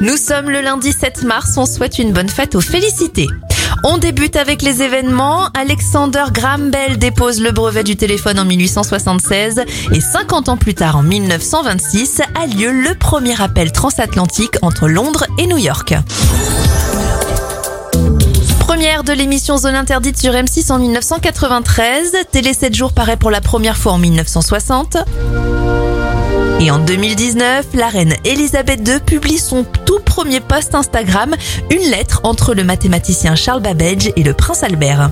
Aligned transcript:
Nous 0.00 0.16
sommes 0.16 0.48
le 0.48 0.60
lundi 0.60 0.92
7 0.92 1.24
mars, 1.24 1.56
on 1.56 1.66
souhaite 1.66 1.98
une 1.98 2.12
bonne 2.12 2.28
fête 2.28 2.54
aux 2.54 2.60
félicités. 2.60 3.26
On 3.82 3.98
débute 3.98 4.36
avec 4.36 4.62
les 4.62 4.82
événements. 4.82 5.48
Alexander 5.54 6.24
Graham 6.32 6.70
Bell 6.70 6.98
dépose 6.98 7.40
le 7.40 7.50
brevet 7.50 7.82
du 7.82 7.96
téléphone 7.96 8.38
en 8.38 8.44
1876 8.44 9.64
et 9.92 10.00
50 10.00 10.50
ans 10.50 10.56
plus 10.56 10.74
tard, 10.74 10.96
en 10.96 11.02
1926, 11.02 12.22
a 12.40 12.46
lieu 12.46 12.70
le 12.70 12.94
premier 12.94 13.40
appel 13.42 13.72
transatlantique 13.72 14.54
entre 14.62 14.86
Londres 14.86 15.26
et 15.36 15.48
New 15.48 15.58
York. 15.58 15.94
Première 18.60 19.02
de 19.02 19.12
l'émission 19.12 19.56
Zone 19.56 19.74
Interdite 19.74 20.16
sur 20.16 20.32
M6 20.32 20.70
en 20.70 20.78
1993. 20.78 22.12
Télé 22.30 22.52
7 22.52 22.72
jours 22.72 22.92
paraît 22.92 23.16
pour 23.16 23.32
la 23.32 23.40
première 23.40 23.76
fois 23.76 23.92
en 23.92 23.98
1960. 23.98 24.96
Et 26.60 26.72
en 26.72 26.80
2019, 26.80 27.66
la 27.74 27.86
reine 27.86 28.14
Elisabeth 28.24 28.86
II 28.86 28.98
publie 28.98 29.38
son 29.38 29.64
tout 29.86 30.00
premier 30.00 30.40
post 30.40 30.74
Instagram, 30.74 31.36
une 31.70 31.88
lettre 31.90 32.20
entre 32.24 32.52
le 32.52 32.64
mathématicien 32.64 33.36
Charles 33.36 33.62
Babbage 33.62 34.10
et 34.16 34.24
le 34.24 34.34
prince 34.34 34.64
Albert. 34.64 35.10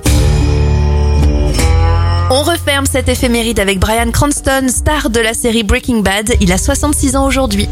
On 2.31 2.43
referme 2.43 2.87
cette 2.87 3.09
éphéméride 3.09 3.61
avec 3.61 3.79
Brian 3.79 4.11
Cranston, 4.11 4.67
star 4.69 5.11
de 5.11 5.21
la 5.21 5.35
série 5.35 5.63
Breaking 5.63 6.01
Bad. 6.01 6.35
Il 6.41 6.51
a 6.53 6.59
66 6.59 7.15
ans 7.15 7.25
aujourd'hui. 7.25 7.69